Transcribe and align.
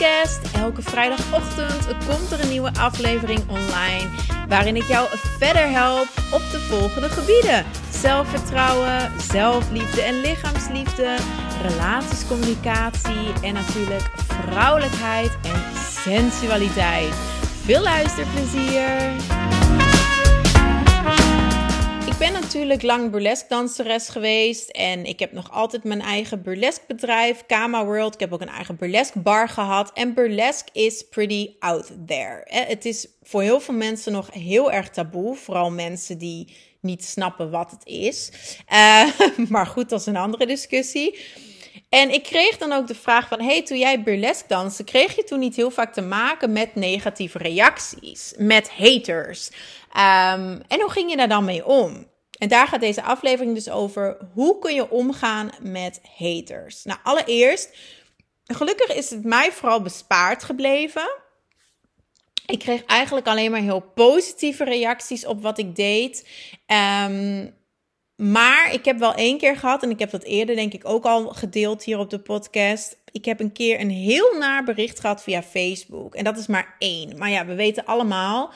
Elke 0.00 0.82
vrijdagochtend 0.82 1.86
komt 2.06 2.30
er 2.30 2.40
een 2.40 2.48
nieuwe 2.48 2.72
aflevering 2.78 3.40
online. 3.48 4.08
Waarin 4.48 4.76
ik 4.76 4.82
jou 4.82 5.08
verder 5.38 5.70
help 5.70 6.08
op 6.32 6.42
de 6.50 6.58
volgende 6.58 7.08
gebieden: 7.08 7.64
zelfvertrouwen, 7.90 9.10
zelfliefde 9.20 10.02
en 10.02 10.20
lichaamsliefde, 10.20 11.16
relatiescommunicatie 11.62 13.32
en 13.42 13.54
natuurlijk 13.54 14.10
vrouwelijkheid 14.26 15.38
en 15.42 15.62
sensualiteit. 16.02 17.14
Veel 17.64 17.82
luisterplezier! 17.82 19.39
Ben 22.20 22.32
natuurlijk 22.32 22.82
lang 22.82 23.10
burlesque 23.10 23.48
danseres 23.48 24.08
geweest. 24.08 24.68
En 24.68 25.04
ik 25.04 25.18
heb 25.18 25.32
nog 25.32 25.50
altijd 25.50 25.84
mijn 25.84 26.00
eigen 26.00 26.42
burlesque 26.42 26.84
bedrijf, 26.86 27.46
Kama 27.46 27.84
World. 27.84 28.14
Ik 28.14 28.20
heb 28.20 28.32
ook 28.32 28.40
een 28.40 28.48
eigen 28.48 28.76
burlesque 28.76 29.20
bar 29.20 29.48
gehad. 29.48 29.90
En 29.94 30.14
burlesque 30.14 30.68
is 30.72 31.04
pretty 31.10 31.50
out 31.58 31.92
there. 32.06 32.42
Het 32.44 32.84
is 32.84 33.08
voor 33.22 33.42
heel 33.42 33.60
veel 33.60 33.74
mensen 33.74 34.12
nog 34.12 34.32
heel 34.32 34.72
erg 34.72 34.90
taboe. 34.90 35.36
Vooral 35.36 35.70
mensen 35.70 36.18
die 36.18 36.56
niet 36.80 37.04
snappen 37.04 37.50
wat 37.50 37.70
het 37.70 37.86
is. 37.86 38.30
Uh, 38.72 39.04
maar 39.52 39.66
goed, 39.66 39.88
dat 39.88 40.00
is 40.00 40.06
een 40.06 40.16
andere 40.16 40.46
discussie. 40.46 41.18
En 41.88 42.12
ik 42.12 42.22
kreeg 42.22 42.58
dan 42.58 42.72
ook 42.72 42.86
de 42.86 42.94
vraag 42.94 43.28
van, 43.28 43.40
hey, 43.40 43.62
toen 43.62 43.78
jij 43.78 44.02
burlesque 44.02 44.48
danste, 44.48 44.84
kreeg 44.84 45.16
je 45.16 45.24
toen 45.24 45.38
niet 45.38 45.56
heel 45.56 45.70
vaak 45.70 45.92
te 45.92 46.02
maken 46.02 46.52
met 46.52 46.74
negatieve 46.74 47.38
reacties, 47.38 48.34
met 48.36 48.70
haters? 48.70 49.50
Um, 49.92 50.62
en 50.68 50.80
hoe 50.80 50.90
ging 50.90 51.10
je 51.10 51.16
daar 51.16 51.28
dan 51.28 51.44
mee 51.44 51.66
om? 51.66 52.08
En 52.40 52.48
daar 52.48 52.66
gaat 52.66 52.80
deze 52.80 53.02
aflevering 53.02 53.54
dus 53.54 53.70
over. 53.70 54.16
Hoe 54.34 54.58
kun 54.58 54.74
je 54.74 54.90
omgaan 54.90 55.50
met 55.62 56.00
haters? 56.18 56.84
Nou, 56.84 56.98
allereerst, 57.02 57.76
gelukkig 58.44 58.96
is 58.96 59.10
het 59.10 59.24
mij 59.24 59.52
vooral 59.52 59.82
bespaard 59.82 60.42
gebleven. 60.42 61.10
Ik 62.46 62.58
kreeg 62.58 62.84
eigenlijk 62.84 63.26
alleen 63.26 63.50
maar 63.50 63.60
heel 63.60 63.80
positieve 63.94 64.64
reacties 64.64 65.26
op 65.26 65.42
wat 65.42 65.58
ik 65.58 65.76
deed. 65.76 66.28
Um, 67.06 67.58
maar 68.16 68.72
ik 68.72 68.84
heb 68.84 68.98
wel 68.98 69.14
één 69.14 69.38
keer 69.38 69.56
gehad, 69.56 69.82
en 69.82 69.90
ik 69.90 69.98
heb 69.98 70.10
dat 70.10 70.22
eerder 70.22 70.54
denk 70.54 70.72
ik 70.72 70.88
ook 70.88 71.04
al 71.04 71.28
gedeeld 71.28 71.84
hier 71.84 71.98
op 71.98 72.10
de 72.10 72.18
podcast. 72.18 72.96
Ik 73.12 73.24
heb 73.24 73.40
een 73.40 73.52
keer 73.52 73.80
een 73.80 73.90
heel 73.90 74.38
naar 74.38 74.64
bericht 74.64 75.00
gehad 75.00 75.22
via 75.22 75.42
Facebook. 75.42 76.14
En 76.14 76.24
dat 76.24 76.38
is 76.38 76.46
maar 76.46 76.74
één. 76.78 77.18
Maar 77.18 77.30
ja, 77.30 77.46
we 77.46 77.54
weten 77.54 77.84
allemaal 77.84 78.52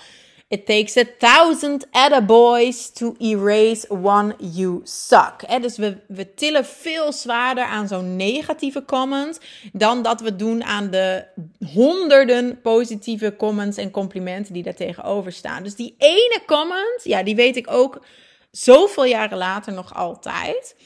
It 0.54 0.66
takes 0.66 0.96
a 0.96 1.04
thousand 1.18 1.86
boys 2.26 2.90
to 2.90 3.16
erase 3.18 3.86
one 3.88 4.34
you 4.38 4.80
suck. 4.84 5.42
dus 5.60 5.76
we, 5.76 5.96
we 6.06 6.34
tillen 6.34 6.64
veel 6.64 7.12
zwaarder 7.12 7.64
aan 7.64 7.88
zo'n 7.88 8.16
negatieve 8.16 8.84
comment 8.84 9.40
dan 9.72 10.02
dat 10.02 10.20
we 10.20 10.36
doen 10.36 10.64
aan 10.64 10.90
de 10.90 11.24
honderden 11.72 12.60
positieve 12.60 13.36
comments 13.36 13.76
en 13.76 13.90
complimenten 13.90 14.52
die 14.52 14.62
daar 14.62 14.74
tegenover 14.74 15.32
staan. 15.32 15.62
Dus 15.62 15.74
die 15.74 15.94
ene 15.98 16.40
comment, 16.46 17.00
ja, 17.02 17.22
die 17.22 17.36
weet 17.36 17.56
ik 17.56 17.70
ook 17.70 18.04
zoveel 18.50 19.04
jaren 19.04 19.38
later 19.38 19.72
nog 19.72 19.94
altijd. 19.94 20.76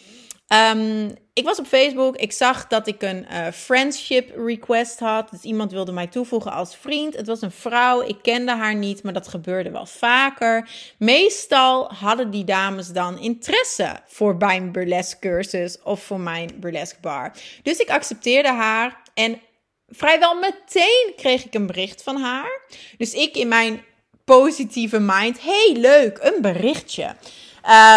Um, 0.48 1.14
ik 1.32 1.44
was 1.44 1.58
op 1.58 1.66
Facebook. 1.66 2.16
Ik 2.16 2.32
zag 2.32 2.66
dat 2.66 2.86
ik 2.86 3.02
een 3.02 3.26
uh, 3.32 3.46
friendship 3.52 4.36
request 4.36 4.98
had. 4.98 5.30
Dus 5.30 5.42
iemand 5.42 5.72
wilde 5.72 5.92
mij 5.92 6.06
toevoegen 6.06 6.52
als 6.52 6.76
vriend. 6.76 7.16
Het 7.16 7.26
was 7.26 7.42
een 7.42 7.50
vrouw. 7.50 8.02
Ik 8.02 8.16
kende 8.22 8.52
haar 8.52 8.74
niet, 8.74 9.02
maar 9.02 9.12
dat 9.12 9.28
gebeurde 9.28 9.70
wel 9.70 9.86
vaker. 9.86 10.68
Meestal 10.98 11.92
hadden 11.92 12.30
die 12.30 12.44
dames 12.44 12.88
dan 12.88 13.18
interesse 13.18 14.00
voor 14.06 14.36
mijn 14.36 14.72
burlesque 14.72 15.18
cursus 15.28 15.82
of 15.82 16.02
voor 16.02 16.20
mijn 16.20 16.50
burlesque 16.56 17.00
bar. 17.00 17.32
Dus 17.62 17.78
ik 17.78 17.90
accepteerde 17.90 18.52
haar 18.52 19.02
en 19.14 19.40
vrijwel 19.88 20.34
meteen 20.34 21.12
kreeg 21.16 21.44
ik 21.44 21.54
een 21.54 21.66
bericht 21.66 22.02
van 22.02 22.16
haar. 22.16 22.60
Dus 22.96 23.12
ik 23.12 23.36
in 23.36 23.48
mijn 23.48 23.84
positieve 24.24 25.00
mind, 25.00 25.42
hey 25.42 25.74
leuk, 25.76 26.18
een 26.20 26.42
berichtje. 26.42 27.14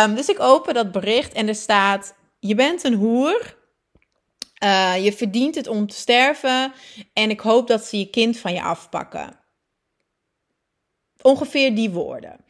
Um, 0.03 0.15
dus 0.15 0.29
ik 0.29 0.39
open 0.39 0.73
dat 0.73 0.91
bericht 0.91 1.33
en 1.33 1.47
er 1.47 1.55
staat 1.55 2.13
je 2.41 2.55
bent 2.55 2.83
een 2.83 2.93
hoer. 2.93 3.59
Uh, 4.63 5.03
je 5.03 5.13
verdient 5.13 5.55
het 5.55 5.67
om 5.67 5.87
te 5.87 5.95
sterven. 5.95 6.73
En 7.13 7.29
ik 7.29 7.39
hoop 7.39 7.67
dat 7.67 7.85
ze 7.85 7.97
je 7.97 8.09
kind 8.09 8.37
van 8.37 8.53
je 8.53 8.61
afpakken. 8.61 9.39
Ongeveer 11.21 11.75
die 11.75 11.89
woorden. 11.89 12.45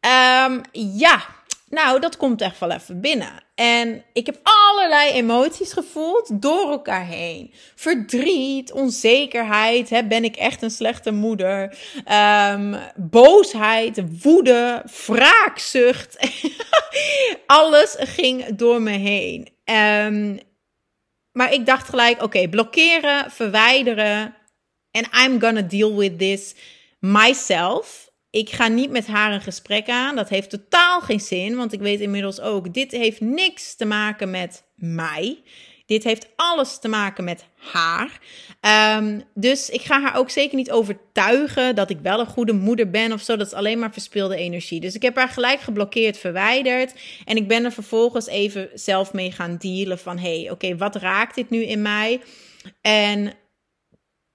Um, 0.00 0.60
ja, 0.72 1.26
nou, 1.70 2.00
dat 2.00 2.16
komt 2.16 2.40
echt 2.40 2.58
wel 2.58 2.70
even 2.70 3.00
binnen. 3.00 3.42
En 3.54 4.04
ik 4.12 4.26
heb 4.26 4.38
allerlei 4.42 5.10
emoties 5.10 5.72
gevoeld 5.72 6.42
door 6.42 6.70
elkaar 6.70 7.06
heen. 7.06 7.52
Verdriet, 7.74 8.72
onzekerheid. 8.72 9.90
Hè, 9.90 10.04
ben 10.04 10.24
ik 10.24 10.36
echt 10.36 10.62
een 10.62 10.70
slechte 10.70 11.10
moeder? 11.10 11.78
Um, 12.52 12.76
boosheid, 12.96 14.22
woede, 14.22 14.84
wraakzucht. 15.06 16.18
Alles 17.46 17.96
ging 17.98 18.46
door 18.56 18.82
me 18.82 18.98
heen. 18.98 19.48
Um, 19.64 20.40
maar 21.32 21.52
ik 21.52 21.66
dacht 21.66 21.88
gelijk: 21.88 22.22
oké, 22.22 22.48
blokkeren, 22.48 23.30
verwijderen. 23.30 24.34
En 24.90 25.04
I'm 25.24 25.40
gonna 25.40 25.62
deal 25.62 25.96
with 25.96 26.18
this 26.18 26.54
myself 26.98 28.09
ik 28.30 28.50
ga 28.50 28.68
niet 28.68 28.90
met 28.90 29.06
haar 29.06 29.32
een 29.32 29.40
gesprek 29.40 29.88
aan. 29.88 30.16
Dat 30.16 30.28
heeft 30.28 30.50
totaal 30.50 31.00
geen 31.00 31.20
zin, 31.20 31.56
want 31.56 31.72
ik 31.72 31.80
weet 31.80 32.00
inmiddels 32.00 32.40
ook, 32.40 32.74
dit 32.74 32.90
heeft 32.90 33.20
niks 33.20 33.76
te 33.76 33.84
maken 33.84 34.30
met 34.30 34.64
mij. 34.74 35.42
Dit 35.86 36.04
heeft 36.04 36.28
alles 36.36 36.78
te 36.78 36.88
maken 36.88 37.24
met 37.24 37.44
haar. 37.56 38.20
Um, 38.98 39.22
dus 39.34 39.70
ik 39.70 39.80
ga 39.80 40.00
haar 40.00 40.16
ook 40.16 40.30
zeker 40.30 40.56
niet 40.56 40.70
overtuigen 40.70 41.74
dat 41.74 41.90
ik 41.90 41.98
wel 42.02 42.20
een 42.20 42.26
goede 42.26 42.52
moeder 42.52 42.90
ben 42.90 43.12
of 43.12 43.20
zo. 43.20 43.36
Dat 43.36 43.46
is 43.46 43.52
alleen 43.52 43.78
maar 43.78 43.92
verspilde 43.92 44.36
energie. 44.36 44.80
Dus 44.80 44.94
ik 44.94 45.02
heb 45.02 45.16
haar 45.16 45.28
gelijk 45.28 45.60
geblokkeerd, 45.60 46.18
verwijderd. 46.18 46.94
En 47.24 47.36
ik 47.36 47.48
ben 47.48 47.64
er 47.64 47.72
vervolgens 47.72 48.26
even 48.26 48.68
zelf 48.74 49.12
mee 49.12 49.32
gaan 49.32 49.56
dealen 49.56 49.98
van... 49.98 50.18
hé, 50.18 50.40
hey, 50.40 50.50
oké, 50.50 50.76
wat 50.76 50.96
raakt 50.96 51.34
dit 51.34 51.50
nu 51.50 51.62
in 51.62 51.82
mij? 51.82 52.20
En 52.80 53.32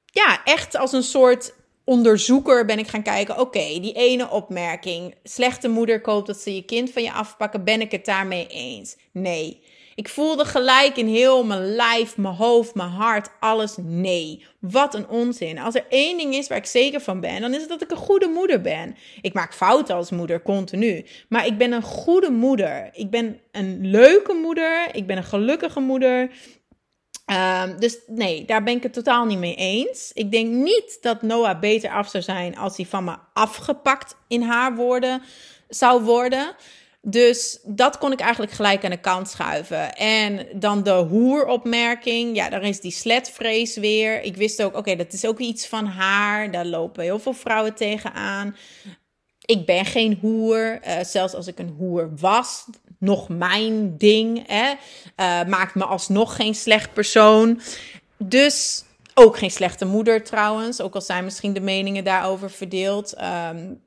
ja, 0.06 0.42
echt 0.44 0.76
als 0.76 0.92
een 0.92 1.04
soort 1.04 1.54
onderzoeker 1.86 2.66
ben 2.66 2.80
ik 2.80 2.88
gaan 2.88 3.04
kijken. 3.04 3.40
Oké, 3.40 3.80
die 3.80 3.94
ene 3.94 4.30
opmerking. 4.30 5.16
Slechte 5.24 5.68
moeder 5.68 6.02
koopt 6.02 6.28
dat 6.28 6.38
ze 6.38 6.56
je 6.56 6.66
kind 6.66 6.92
van 6.92 7.04
je 7.04 7.12
afpakken. 7.12 7.64
Ben 7.64 7.82
ik 7.82 7.92
het 7.92 8.06
daarmee 8.06 8.48
eens? 8.48 8.96
Nee. 9.12 9.62
Ik 9.96 10.10
voelde 10.10 10.46
gelijk 10.46 10.98
in 10.98 11.08
heel 11.08 11.46
mijn 11.46 11.76
lijf, 11.76 12.18
mijn 12.18 12.36
hoofd, 12.36 12.76
mijn 12.76 12.90
hart, 12.90 13.30
alles 13.40 13.76
nee. 13.82 14.46
Wat 14.60 14.94
een 14.94 15.08
onzin. 15.08 15.60
Als 15.60 15.76
er 15.76 15.86
één 15.90 16.18
ding 16.18 16.36
is 16.36 16.48
waar 16.48 16.58
ik 16.58 16.66
zeker 16.66 17.02
van 17.02 17.20
ben, 17.20 17.42
dan 17.42 17.54
is 17.54 17.60
het 17.60 17.70
dat 17.70 17.82
ik 17.82 17.92
een 17.92 17.98
goede 17.98 18.28
moeder 18.28 18.62
ben. 18.62 18.96
Ik 19.22 19.34
maak 19.34 19.54
fouten 19.54 19.96
als 19.96 20.12
moeder, 20.12 20.42
continu. 20.42 21.06
Maar 21.30 21.46
ik 21.46 21.58
ben 21.58 21.72
een 21.72 21.82
goede 21.82 22.30
moeder. 22.32 22.90
Ik 22.94 23.10
ben 23.10 23.40
een 23.52 23.90
leuke 23.90 24.34
moeder. 24.34 24.88
Ik 24.92 25.08
ben 25.08 25.18
een 25.18 25.24
gelukkige 25.24 25.80
moeder. 25.80 26.32
Um, 27.32 27.80
dus 27.80 27.98
nee, 28.08 28.46
daar 28.46 28.64
ben 28.64 28.76
ik 28.76 28.84
het 28.84 28.94
totaal 28.94 29.26
niet 29.26 29.38
mee 29.38 29.56
eens. 29.56 30.12
Ik 30.14 30.32
denk 30.32 30.50
niet 30.50 30.98
dat 31.02 31.22
Noah 31.22 31.60
beter 31.60 31.90
af 31.90 32.10
zou 32.10 32.24
zijn 32.24 32.58
als 32.58 32.78
hij 32.78 32.86
van 32.86 33.04
me 33.04 33.16
afgepakt 33.34 34.16
in 34.28 34.42
haar 34.42 34.76
woorden 34.76 35.22
zou 35.70 36.04
worden. 36.04 36.56
Dus 37.02 37.60
dat 37.64 37.98
kon 37.98 38.12
ik 38.12 38.20
eigenlijk 38.20 38.52
gelijk 38.52 38.84
aan 38.84 38.90
de 38.90 38.98
kant 38.98 39.30
schuiven. 39.30 39.96
En 39.96 40.48
dan 40.56 40.84
de 40.84 40.92
hoeropmerking. 40.92 42.36
Ja, 42.36 42.50
daar 42.50 42.64
is 42.64 42.80
die 42.80 42.92
sletvrees 42.92 43.78
weer. 43.78 44.22
Ik 44.22 44.36
wist 44.36 44.64
ook, 44.64 44.76
oké, 44.78 44.96
dat 44.96 45.14
is 45.14 45.26
ook 45.26 45.40
iets 45.40 45.68
van 45.68 45.86
haar. 45.86 46.52
Daar 46.52 46.66
lopen 46.66 47.04
heel 47.04 47.20
veel 47.20 47.34
vrouwen 47.34 47.76
tegenaan. 47.76 48.56
Ik 49.46 49.66
ben 49.66 49.86
geen 49.86 50.18
hoer. 50.22 50.80
Uh, 50.88 50.94
zelfs 51.04 51.34
als 51.34 51.48
ik 51.48 51.60
een 51.60 51.76
hoer 51.78 52.12
was, 52.16 52.66
nog 53.06 53.30
mijn 53.30 53.98
ding. 53.98 54.44
Hè? 54.48 54.70
Uh, 54.72 55.50
maakt 55.50 55.76
me 55.76 55.86
alsnog 55.86 56.36
geen 56.36 56.56
slecht 56.56 56.94
persoon. 56.94 57.62
Dus 58.18 58.84
ook 59.14 59.38
geen 59.38 59.52
slechte 59.52 59.86
moeder 59.86 60.24
trouwens. 60.24 60.82
Ook 60.82 60.96
al 60.96 61.02
zijn 61.02 61.24
misschien 61.24 61.54
de 61.54 61.60
meningen 61.60 62.04
daarover 62.04 62.52
verdeeld. 62.52 63.16
Um, 63.22 63.84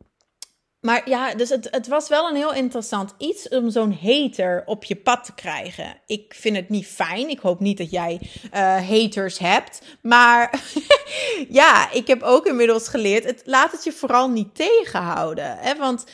maar 0.81 1.09
ja, 1.09 1.35
dus 1.35 1.49
het, 1.49 1.69
het 1.71 1.89
was 1.89 2.09
wel 2.09 2.29
een 2.29 2.37
heel 2.37 2.55
interessant 2.55 3.15
iets 3.19 3.49
om 3.49 3.71
zo'n 3.71 3.99
hater 4.03 4.63
op 4.67 4.85
je 4.85 4.97
pad 4.97 5.25
te 5.25 5.35
krijgen. 5.35 6.01
Ik 6.07 6.35
vind 6.37 6.57
het 6.57 6.69
niet 6.69 6.87
fijn. 6.87 7.29
Ik 7.29 7.39
hoop 7.39 7.61
niet 7.61 7.79
dat 7.79 7.91
jij 7.91 8.21
uh, 8.21 8.89
haters 8.89 9.39
hebt. 9.39 9.83
Maar 10.03 10.63
ja, 11.61 11.93
ik 11.93 12.07
heb 12.07 12.23
ook 12.23 12.47
inmiddels 12.47 12.89
geleerd. 12.89 13.25
Het, 13.25 13.43
laat 13.45 13.73
het 13.73 13.85
je 13.85 13.93
vooral 13.93 14.31
niet 14.31 14.55
tegenhouden. 14.55 15.57
Hè? 15.59 15.77
Want 15.77 16.05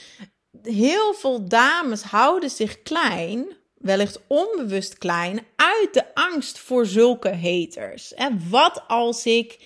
heel 0.66 1.14
veel 1.14 1.48
dames 1.48 2.02
houden 2.02 2.50
zich 2.50 2.82
klein, 2.82 3.46
wellicht 3.78 4.20
onbewust 4.26 4.98
klein, 4.98 5.40
uit 5.56 5.88
de 5.92 6.14
angst 6.14 6.58
voor 6.58 6.86
zulke 6.86 7.34
haters. 7.34 8.14
En 8.14 8.42
wat 8.50 8.82
als 8.86 9.26
ik 9.26 9.58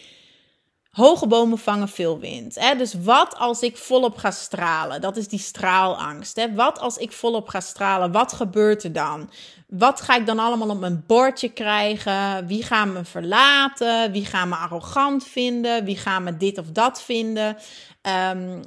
Hoge 0.99 1.27
bomen 1.27 1.59
vangen 1.59 1.89
veel 1.89 2.19
wind. 2.19 2.55
Hè? 2.55 2.77
Dus 2.77 2.95
wat 2.95 3.37
als 3.37 3.61
ik 3.61 3.77
volop 3.77 4.17
ga 4.17 4.31
stralen? 4.31 5.01
Dat 5.01 5.17
is 5.17 5.29
die 5.29 5.39
straalangst. 5.39 6.37
Hè? 6.37 6.55
Wat 6.55 6.79
als 6.79 6.97
ik 6.97 7.13
volop 7.13 7.49
ga 7.49 7.61
stralen? 7.61 8.13
Wat 8.13 8.33
gebeurt 8.33 8.85
er 8.85 8.93
dan? 8.93 9.31
Wat 9.69 10.01
ga 10.01 10.17
ik 10.17 10.27
dan 10.27 10.39
allemaal 10.39 10.69
op 10.69 10.81
mijn 10.81 11.05
bordje 11.07 11.49
krijgen? 11.49 12.47
Wie 12.47 12.63
gaat 12.63 12.87
me 12.87 13.05
verlaten? 13.05 14.13
Wie 14.13 14.25
gaat 14.25 14.47
me 14.47 14.55
arrogant 14.55 15.27
vinden? 15.27 15.85
Wie 15.85 15.97
gaat 15.97 16.23
me 16.23 16.37
dit 16.37 16.59
of 16.59 16.67
dat 16.67 17.03
vinden? 17.03 17.57
Um, 18.33 18.63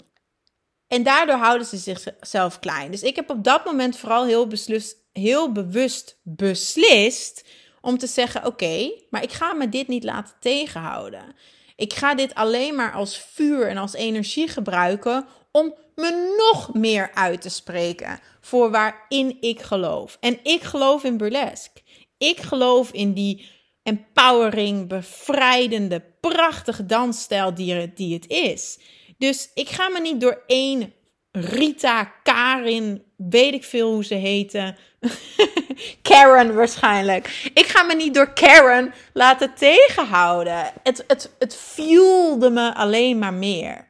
en 0.91 1.03
daardoor 1.03 1.35
houden 1.35 1.67
ze 1.67 1.77
zichzelf 1.77 2.59
klein. 2.59 2.91
Dus 2.91 3.03
ik 3.03 3.15
heb 3.15 3.29
op 3.29 3.43
dat 3.43 3.65
moment 3.65 3.97
vooral 3.97 4.25
heel, 4.25 4.47
beslust, 4.47 4.95
heel 5.13 5.51
bewust 5.51 6.19
beslist 6.23 7.45
om 7.81 7.97
te 7.97 8.07
zeggen: 8.07 8.45
Oké, 8.45 8.91
maar 9.09 9.23
ik 9.23 9.31
ga 9.31 9.53
me 9.53 9.69
dit 9.69 9.87
niet 9.87 10.03
laten 10.03 10.33
tegenhouden. 10.39 11.35
Ik 11.75 11.93
ga 11.93 12.15
dit 12.15 12.35
alleen 12.35 12.75
maar 12.75 12.93
als 12.93 13.17
vuur 13.17 13.67
en 13.67 13.77
als 13.77 13.93
energie 13.93 14.47
gebruiken 14.47 15.25
om 15.51 15.75
me 15.95 16.35
nog 16.37 16.73
meer 16.73 17.11
uit 17.13 17.41
te 17.41 17.49
spreken 17.49 18.19
voor 18.41 18.71
waarin 18.71 19.37
ik 19.39 19.61
geloof. 19.61 20.17
En 20.19 20.39
ik 20.43 20.61
geloof 20.61 21.03
in 21.03 21.17
burlesque. 21.17 21.81
Ik 22.17 22.39
geloof 22.39 22.91
in 22.91 23.13
die 23.13 23.49
empowering, 23.83 24.87
bevrijdende, 24.87 26.03
prachtige 26.19 26.85
dansstijl 26.85 27.53
die, 27.53 27.93
die 27.93 28.13
het 28.13 28.27
is. 28.27 28.79
Dus 29.21 29.51
ik 29.53 29.69
ga 29.69 29.89
me 29.89 29.99
niet 29.99 30.21
door 30.21 30.43
één 30.47 30.93
Rita, 31.31 32.03
Karin, 32.23 33.03
weet 33.17 33.53
ik 33.53 33.63
veel 33.63 33.91
hoe 33.91 34.05
ze 34.05 34.13
heten. 34.13 34.77
Karen 36.01 36.55
waarschijnlijk. 36.55 37.49
Ik 37.53 37.65
ga 37.65 37.83
me 37.83 37.95
niet 37.95 38.13
door 38.13 38.33
Karen 38.33 38.93
laten 39.13 39.53
tegenhouden. 39.53 40.71
Het, 40.83 41.03
het, 41.07 41.35
het 41.39 41.55
fuelde 41.55 42.49
me 42.49 42.73
alleen 42.73 43.19
maar 43.19 43.33
meer. 43.33 43.87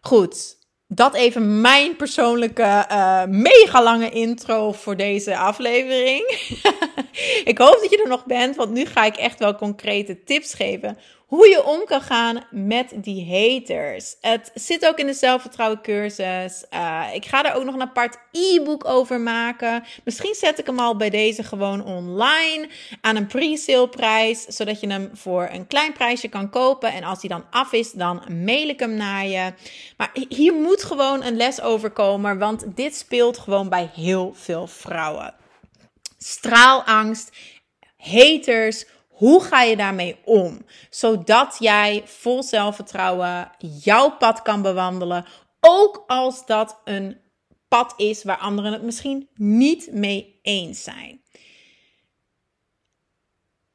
Goed, 0.00 0.56
dat 0.86 1.14
even 1.14 1.60
mijn 1.60 1.96
persoonlijke 1.96 2.86
uh, 2.90 3.24
mega 3.24 3.82
lange 3.82 4.10
intro 4.10 4.72
voor 4.72 4.96
deze 4.96 5.36
aflevering. 5.36 6.22
ik 7.52 7.58
hoop 7.58 7.78
dat 7.80 7.90
je 7.90 8.02
er 8.02 8.08
nog 8.08 8.26
bent, 8.26 8.56
want 8.56 8.70
nu 8.70 8.84
ga 8.84 9.04
ik 9.04 9.16
echt 9.16 9.38
wel 9.38 9.54
concrete 9.54 10.24
tips 10.24 10.54
geven 10.54 10.98
hoe 11.30 11.48
je 11.48 11.64
om 11.64 11.84
kan 11.84 12.00
gaan 12.00 12.44
met 12.50 12.92
die 12.94 13.26
haters. 13.26 14.16
Het 14.20 14.50
zit 14.54 14.86
ook 14.86 14.98
in 14.98 15.06
de 15.06 15.12
zelfvertrouwen 15.12 15.82
cursus. 15.82 16.64
Uh, 16.74 17.06
ik 17.14 17.26
ga 17.26 17.44
er 17.44 17.54
ook 17.54 17.64
nog 17.64 17.74
een 17.74 17.80
apart 17.80 18.18
e-book 18.32 18.84
over 18.84 19.20
maken. 19.20 19.84
Misschien 20.04 20.34
zet 20.34 20.58
ik 20.58 20.66
hem 20.66 20.78
al 20.78 20.96
bij 20.96 21.10
deze 21.10 21.42
gewoon 21.42 21.84
online 21.84 22.68
aan 23.00 23.16
een 23.16 23.26
pre-sale 23.26 23.88
prijs, 23.88 24.44
zodat 24.44 24.80
je 24.80 24.86
hem 24.86 25.10
voor 25.12 25.48
een 25.52 25.66
klein 25.66 25.92
prijsje 25.92 26.28
kan 26.28 26.50
kopen. 26.50 26.92
En 26.92 27.04
als 27.04 27.20
hij 27.20 27.28
dan 27.28 27.44
af 27.50 27.72
is, 27.72 27.92
dan 27.92 28.22
mail 28.44 28.68
ik 28.68 28.80
hem 28.80 28.94
naar 28.94 29.26
je. 29.26 29.52
Maar 29.96 30.10
hier 30.28 30.52
moet 30.52 30.82
gewoon 30.82 31.24
een 31.24 31.36
les 31.36 31.60
over 31.60 31.90
komen, 31.90 32.38
want 32.38 32.76
dit 32.76 32.96
speelt 32.96 33.38
gewoon 33.38 33.68
bij 33.68 33.90
heel 33.94 34.32
veel 34.34 34.66
vrouwen. 34.66 35.34
Straalangst, 36.18 37.30
haters 37.96 38.84
hoe 39.20 39.42
ga 39.42 39.62
je 39.62 39.76
daarmee 39.76 40.16
om? 40.24 40.66
Zodat 40.90 41.56
jij 41.58 42.02
vol 42.04 42.42
zelfvertrouwen 42.42 43.50
jouw 43.58 44.16
pad 44.16 44.42
kan 44.42 44.62
bewandelen, 44.62 45.26
ook 45.60 46.04
als 46.06 46.46
dat 46.46 46.80
een 46.84 47.20
pad 47.68 47.94
is 47.96 48.24
waar 48.24 48.36
anderen 48.36 48.72
het 48.72 48.82
misschien 48.82 49.28
niet 49.34 49.92
mee 49.92 50.38
eens 50.42 50.82
zijn. 50.82 51.22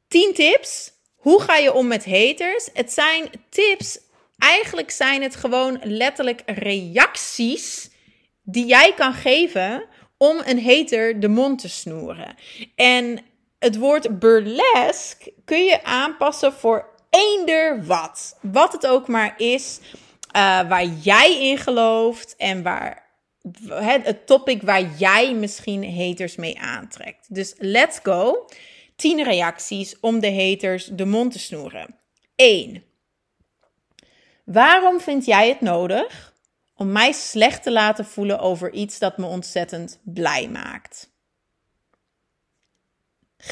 10 0.08 0.34
tips. 0.34 0.92
Hoe 1.16 1.42
ga 1.42 1.56
je 1.56 1.72
om 1.72 1.86
met 1.86 2.04
haters? 2.04 2.68
Het 2.72 2.92
zijn 2.92 3.30
tips, 3.50 3.98
eigenlijk 4.38 4.90
zijn 4.90 5.22
het 5.22 5.36
gewoon 5.36 5.80
letterlijk 5.82 6.42
reacties 6.46 7.90
die 8.42 8.66
jij 8.66 8.94
kan 8.94 9.12
geven 9.12 9.84
om 10.16 10.42
een 10.44 10.64
hater 10.64 11.20
de 11.20 11.28
mond 11.28 11.58
te 11.58 11.68
snoeren. 11.68 12.34
En 12.74 13.20
het 13.58 13.76
woord 13.76 14.18
burlesque 14.18 15.32
kun 15.44 15.64
je 15.64 15.84
aanpassen 15.84 16.52
voor 16.52 16.88
eender 17.10 17.84
wat. 17.84 18.38
Wat 18.40 18.72
het 18.72 18.86
ook 18.86 19.08
maar 19.08 19.34
is, 19.36 19.80
uh, 20.36 20.68
waar 20.68 20.84
jij 20.84 21.48
in 21.48 21.58
gelooft 21.58 22.36
en 22.36 22.62
waar 22.62 23.04
het, 23.68 24.06
het 24.06 24.26
topic 24.26 24.62
waar 24.62 24.90
jij 24.98 25.34
misschien 25.34 25.96
haters 25.96 26.36
mee 26.36 26.60
aantrekt. 26.60 27.34
Dus 27.34 27.54
let's 27.58 27.98
go. 28.02 28.46
10 28.96 29.22
reacties 29.22 30.00
om 30.00 30.20
de 30.20 30.34
haters 30.34 30.84
de 30.84 31.04
mond 31.04 31.32
te 31.32 31.38
snoeren. 31.38 31.98
1. 32.34 32.84
Waarom 34.44 35.00
vind 35.00 35.24
jij 35.24 35.48
het 35.48 35.60
nodig 35.60 36.34
om 36.74 36.92
mij 36.92 37.12
slecht 37.12 37.62
te 37.62 37.72
laten 37.72 38.04
voelen 38.04 38.38
over 38.38 38.72
iets 38.72 38.98
dat 38.98 39.18
me 39.18 39.26
ontzettend 39.26 40.00
blij 40.04 40.48
maakt? 40.48 41.14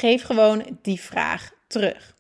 Geef 0.05 0.23
gewoon 0.23 0.79
die 0.83 1.01
vraag 1.01 1.51
terug. 1.67 2.15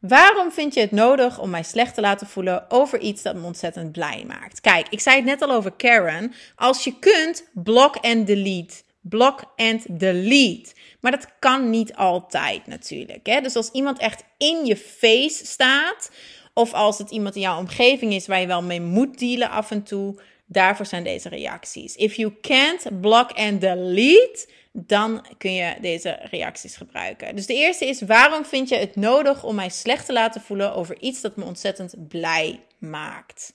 Waarom 0.00 0.52
vind 0.52 0.74
je 0.74 0.80
het 0.80 0.90
nodig 0.90 1.38
om 1.38 1.50
mij 1.50 1.62
slecht 1.62 1.94
te 1.94 2.00
laten 2.00 2.26
voelen 2.26 2.70
over 2.70 3.00
iets 3.00 3.22
dat 3.22 3.34
me 3.34 3.46
ontzettend 3.46 3.92
blij 3.92 4.24
maakt? 4.26 4.60
Kijk, 4.60 4.88
ik 4.88 5.00
zei 5.00 5.16
het 5.16 5.24
net 5.24 5.42
al 5.42 5.50
over 5.50 5.72
Karen. 5.72 6.32
Als 6.56 6.84
je 6.84 6.98
kunt, 6.98 7.48
block 7.54 7.96
en 7.96 8.24
delete. 8.24 8.74
Block 9.00 9.52
en 9.56 9.80
delete. 9.88 10.72
Maar 11.00 11.10
dat 11.10 11.26
kan 11.38 11.70
niet 11.70 11.94
altijd 11.94 12.66
natuurlijk. 12.66 13.26
Hè? 13.26 13.40
Dus 13.40 13.56
als 13.56 13.70
iemand 13.70 13.98
echt 13.98 14.24
in 14.38 14.66
je 14.66 14.76
face 14.76 15.46
staat, 15.46 16.10
of 16.54 16.72
als 16.72 16.98
het 16.98 17.10
iemand 17.10 17.34
in 17.34 17.40
jouw 17.40 17.58
omgeving 17.58 18.12
is 18.12 18.26
waar 18.26 18.40
je 18.40 18.46
wel 18.46 18.62
mee 18.62 18.80
moet 18.80 19.18
dealen 19.18 19.50
af 19.50 19.70
en 19.70 19.82
toe, 19.82 20.20
daarvoor 20.46 20.86
zijn 20.86 21.04
deze 21.04 21.28
reacties. 21.28 21.96
If 21.96 22.14
you 22.14 22.34
can't 22.40 23.00
block 23.00 23.32
and 23.32 23.60
delete, 23.60 24.48
dan 24.78 25.26
kun 25.38 25.54
je 25.54 25.76
deze 25.80 26.18
reacties 26.30 26.76
gebruiken. 26.76 27.36
Dus 27.36 27.46
de 27.46 27.54
eerste 27.54 27.86
is: 27.86 28.00
waarom 28.00 28.44
vind 28.44 28.68
je 28.68 28.76
het 28.76 28.96
nodig 28.96 29.44
om 29.44 29.54
mij 29.54 29.68
slecht 29.68 30.06
te 30.06 30.12
laten 30.12 30.40
voelen 30.40 30.74
over 30.74 31.00
iets 31.00 31.20
dat 31.20 31.36
me 31.36 31.44
ontzettend 31.44 32.08
blij 32.08 32.60
maakt? 32.78 33.54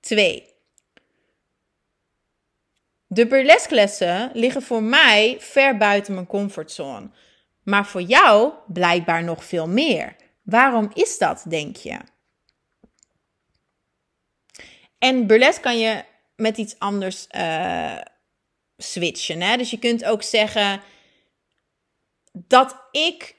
2. 0.00 0.56
De 3.06 3.26
burlesque 3.26 4.30
liggen 4.32 4.62
voor 4.62 4.82
mij 4.82 5.36
ver 5.40 5.76
buiten 5.76 6.14
mijn 6.14 6.26
comfortzone. 6.26 7.10
Maar 7.62 7.86
voor 7.86 8.02
jou 8.02 8.52
blijkbaar 8.66 9.24
nog 9.24 9.44
veel 9.44 9.68
meer. 9.68 10.16
Waarom 10.42 10.90
is 10.94 11.18
dat, 11.18 11.44
denk 11.48 11.76
je? 11.76 11.98
En 14.98 15.26
burlesque 15.26 15.62
kan 15.62 15.78
je 15.78 16.04
met 16.36 16.56
iets 16.56 16.78
anders 16.78 17.26
uh, 17.36 17.98
switchen. 18.78 19.42
Hè? 19.42 19.56
Dus 19.56 19.70
je 19.70 19.78
kunt 19.78 20.04
ook 20.04 20.22
zeggen 20.22 20.80
dat 22.32 22.76
ik 22.90 23.36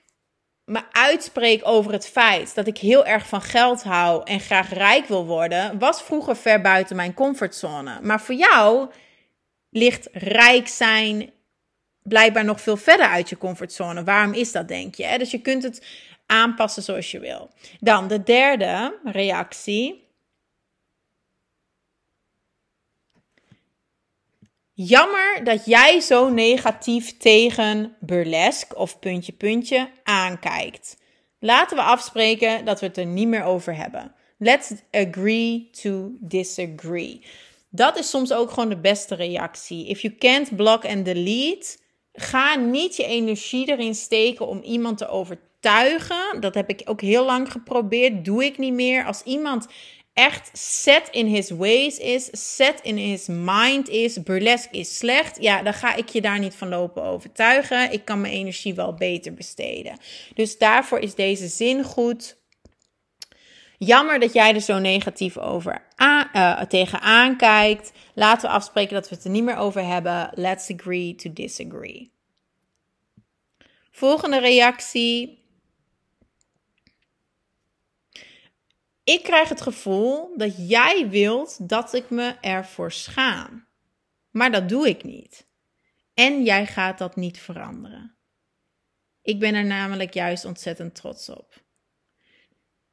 me 0.66 0.82
uitspreek 0.92 1.62
over 1.64 1.92
het 1.92 2.08
feit 2.08 2.56
dat 2.56 2.68
ik 2.68 2.78
heel 2.78 3.06
erg 3.06 3.28
van 3.28 3.42
geld 3.42 3.84
hou 3.84 4.22
en 4.26 4.40
graag 4.40 4.74
rijk 4.74 5.06
wil 5.06 5.26
worden, 5.26 5.80
was 5.80 6.02
vroeger 6.02 6.36
ver 6.36 6.62
buiten 6.62 6.96
mijn 6.96 7.14
comfortzone. 7.14 8.00
Maar 8.02 8.22
voor 8.22 8.36
jou 8.36 8.90
ligt 9.70 10.08
rijk 10.12 10.68
zijn 10.68 11.32
blijkbaar 12.04 12.46
nog 12.46 12.62
veel 12.62 12.78
verder 12.78 13.08
uit 13.08 13.30
je 13.30 13.38
comfortzone. 13.38 14.04
Waarom 14.04 14.34
is 14.34 14.52
dat, 14.52 14.68
denk 14.68 14.96
je? 14.96 15.18
Dus 15.18 15.32
je 15.32 15.42
kunt 15.42 15.64
het 15.64 15.86
aanpassen 16.26 16.84
zoals 16.84 17.12
je 17.12 17.20
wil. 17.20 17.50
Dan 17.80 18.08
de 18.08 18.24
derde 18.24 19.00
reactie 19.04 20.09
Jammer 24.82 25.44
dat 25.44 25.66
jij 25.66 26.00
zo 26.00 26.30
negatief 26.30 27.18
tegen 27.18 27.96
burlesque 28.00 28.78
of 28.78 29.00
puntje 29.00 29.32
puntje 29.32 29.90
aankijkt. 30.04 30.98
Laten 31.40 31.78
we 31.78 31.84
afspreken 31.84 32.66
dat 32.66 32.80
we 32.80 32.86
het 32.86 32.98
er 32.98 33.06
niet 33.06 33.28
meer 33.28 33.44
over 33.44 33.76
hebben. 33.76 34.14
Let's 34.38 34.72
agree 34.92 35.70
to 35.82 36.12
disagree. 36.20 37.22
Dat 37.70 37.98
is 37.98 38.10
soms 38.10 38.34
ook 38.34 38.52
gewoon 38.52 38.70
de 38.70 38.78
beste 38.78 39.16
reactie. 39.16 39.88
If 39.88 40.02
you 40.02 40.16
can't 40.16 40.56
block 40.56 40.86
and 40.86 41.06
delete, 41.06 41.78
ga 42.14 42.56
niet 42.56 42.96
je 42.96 43.06
energie 43.06 43.70
erin 43.70 43.96
steken 43.96 44.48
om 44.48 44.62
iemand 44.62 44.98
te 44.98 45.08
overtuigen. 45.08 46.40
Dat 46.40 46.56
heb 46.56 46.70
ik 46.70 46.82
ook 46.86 47.02
heel 47.02 47.26
lang 47.26 47.52
geprobeerd. 47.52 48.26
Doe 48.26 48.46
ik 48.46 48.58
niet 48.58 48.74
meer. 48.74 49.06
Als 49.06 49.24
iemand 49.24 49.68
echt 50.14 50.50
set 50.54 51.08
in 51.12 51.26
his 51.26 51.50
ways 51.50 51.98
is, 51.98 52.30
set 52.56 52.80
in 52.82 52.98
his 52.98 53.28
mind 53.28 53.90
is, 53.90 54.24
burlesque 54.24 54.78
is 54.78 54.98
slecht, 54.98 55.42
ja, 55.42 55.62
dan 55.64 55.74
ga 55.74 55.96
ik 55.96 56.10
je 56.10 56.22
daar 56.22 56.40
niet 56.40 56.56
van 56.56 56.70
lopen 56.70 57.04
overtuigen. 57.04 57.92
Ik 57.92 58.06
kan 58.06 58.22
mijn 58.22 58.34
energie 58.34 58.74
wel 58.74 58.94
beter 58.94 59.34
besteden. 59.34 59.98
Dus 60.34 60.58
daarvoor 60.58 61.00
is 61.00 61.16
deze 61.16 61.48
zin 61.48 61.84
goed. 61.84 62.38
Jammer 63.78 64.20
dat 64.20 64.34
jij 64.34 64.54
er 64.54 64.62
zo 64.62 64.80
negatief 64.80 65.38
over 65.38 65.82
aan, 65.96 66.30
uh, 66.34 66.62
tegenaan 66.62 67.38
kijkt. 67.38 67.92
Laten 68.14 68.50
we 68.50 68.56
afspreken 68.56 68.94
dat 68.94 69.10
we 69.10 69.16
het 69.16 69.24
er 69.24 69.32
niet 69.32 69.44
meer 69.44 69.56
over 69.56 69.86
hebben. 69.86 70.30
Let's 70.34 70.72
agree 70.72 71.16
to 71.16 71.34
disagree. 71.34 72.12
Volgende 73.92 74.40
reactie 74.40 75.44
ik 79.10 79.24
krijg 79.24 79.50
het 79.50 79.62
gevoel 79.62 80.38
dat 80.38 80.70
jij 80.70 81.10
wilt 81.10 81.70
dat 81.70 81.94
ik 81.94 82.10
me 82.10 82.36
ervoor 82.42 82.92
schaam. 82.92 83.68
Maar 84.30 84.52
dat 84.52 84.70
doe 84.70 84.88
ik 84.88 85.04
niet. 85.04 85.48
En 86.14 86.44
jij 86.44 86.66
gaat 86.66 86.98
dat 86.98 87.16
niet 87.16 87.40
veranderen. 87.40 88.16
Ik 89.22 89.40
ben 89.40 89.54
er 89.54 89.66
namelijk 89.66 90.14
juist 90.14 90.46
ontzettend 90.46 90.96
trots 90.96 91.30
op. 91.30 91.64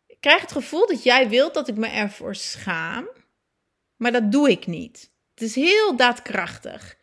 Ik 0.07 0.21
krijg 0.21 0.41
het 0.41 0.53
gevoel 0.53 0.87
dat 0.87 1.03
jij 1.03 1.29
wilt 1.29 1.55
dat 1.55 1.69
ik 1.69 1.77
me 1.77 1.87
ervoor 1.87 2.35
schaam, 2.35 3.09
maar 3.97 4.13
dat 4.13 4.33
doe 4.33 4.51
ik 4.51 4.67
niet. 4.67 5.11
Het 5.35 5.43
is 5.43 5.55
heel 5.55 5.97
daadkrachtig. 5.97 6.99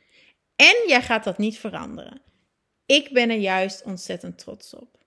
En 0.56 0.76
jij 0.88 1.02
gaat 1.02 1.24
dat 1.24 1.38
niet 1.38 1.58
veranderen. 1.58 2.22
Ik 2.86 3.14
ben 3.14 3.30
er 3.30 3.38
juist 3.38 3.84
ontzettend 3.84 4.38
trots 4.38 4.74
op. 4.74 4.98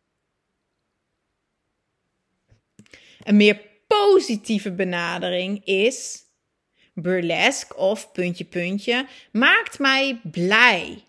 Een 3.22 3.36
meer 3.36 3.74
positieve 3.86 4.72
benadering 4.72 5.64
is 5.64 6.24
burlesque 6.94 7.76
of 7.76 8.12
puntje 8.12 8.44
puntje 8.44 9.06
maakt 9.32 9.78
mij 9.78 10.20
blij. 10.22 11.04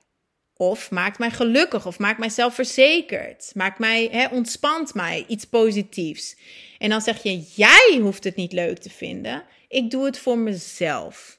Of 0.53 0.91
maakt 0.91 1.19
mij 1.19 1.31
gelukkig 1.31 1.85
of 1.85 1.99
maakt 1.99 2.19
mij 2.19 2.29
zelfverzekerd. 2.29 3.51
Maakt 3.55 3.79
mij, 3.79 4.07
hè, 4.11 4.27
ontspant 4.27 4.93
mij, 4.93 5.25
iets 5.27 5.45
positiefs. 5.45 6.37
En 6.77 6.89
dan 6.89 7.01
zeg 7.01 7.23
je, 7.23 7.39
jij 7.55 7.99
hoeft 8.01 8.23
het 8.23 8.35
niet 8.35 8.53
leuk 8.53 8.77
te 8.77 8.89
vinden. 8.89 9.43
Ik 9.67 9.91
doe 9.91 10.05
het 10.05 10.19
voor 10.19 10.37
mezelf. 10.37 11.37